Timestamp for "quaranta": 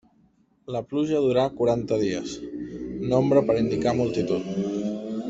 1.59-1.99